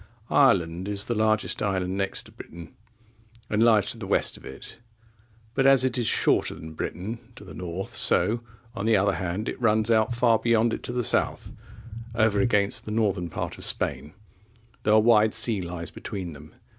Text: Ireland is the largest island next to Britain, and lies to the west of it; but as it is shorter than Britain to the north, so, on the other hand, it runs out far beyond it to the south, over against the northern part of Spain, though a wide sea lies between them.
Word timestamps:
Ireland 0.31 0.87
is 0.87 1.05
the 1.05 1.13
largest 1.13 1.61
island 1.61 1.95
next 1.95 2.23
to 2.23 2.31
Britain, 2.31 2.73
and 3.51 3.61
lies 3.61 3.91
to 3.91 3.99
the 3.99 4.07
west 4.07 4.35
of 4.35 4.43
it; 4.43 4.77
but 5.53 5.67
as 5.67 5.85
it 5.85 5.95
is 5.95 6.07
shorter 6.07 6.55
than 6.55 6.73
Britain 6.73 7.19
to 7.35 7.43
the 7.43 7.53
north, 7.53 7.95
so, 7.95 8.41
on 8.73 8.87
the 8.87 8.97
other 8.97 9.13
hand, 9.13 9.47
it 9.47 9.61
runs 9.61 9.91
out 9.91 10.15
far 10.15 10.39
beyond 10.39 10.73
it 10.73 10.81
to 10.85 10.91
the 10.91 11.03
south, 11.03 11.53
over 12.15 12.41
against 12.41 12.85
the 12.85 12.89
northern 12.89 13.29
part 13.29 13.59
of 13.59 13.63
Spain, 13.63 14.13
though 14.81 14.95
a 14.95 14.99
wide 14.99 15.35
sea 15.35 15.61
lies 15.61 15.91
between 15.91 16.33
them. 16.33 16.55